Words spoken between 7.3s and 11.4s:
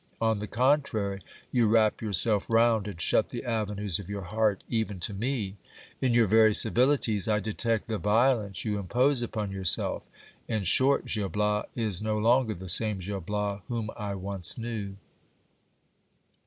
detect the violence you impose upon yourself. In short, Gil